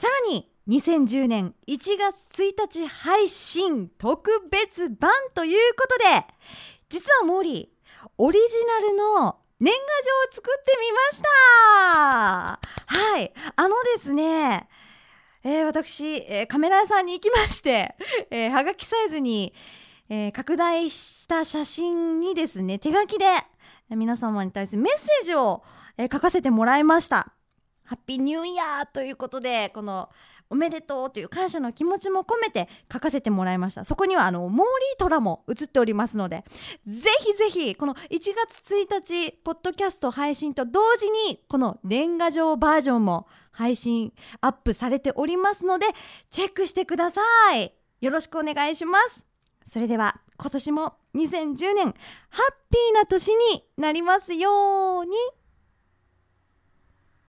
[0.00, 6.24] さらに2010年1月1日配信特別版ということで
[6.88, 9.78] 実はモーリーオリジナルの年賀
[10.30, 12.60] 状を作ってみました。
[12.86, 14.68] はいあのですね
[15.42, 17.96] えー、私、えー、カメラ屋さんに行きまして、
[18.30, 19.52] えー、はがきサイズに、
[20.08, 23.26] えー、拡大した写真にですね手書きで
[23.90, 25.64] 皆様に対するメッセージを、
[25.96, 27.32] えー、書かせてもらいました。
[27.88, 30.10] ハッピーニューイヤーということでこの
[30.50, 33.84] おめでとうという感謝の気持ちも込めて書かせてもらいました。
[33.86, 36.44] そこにはあのモーリートラも映っておりますので
[36.86, 45.86] ぜひぜひこの1月1日ポッドキャスト配信と同時にこの年賀状バージョンも配信アップされておりますので
[46.30, 47.22] チェックしてくださ
[47.56, 47.72] い。
[48.02, 49.26] よろしくお願いします。
[49.66, 55.12] それでは今年も2010年ハッピーな年になりますように。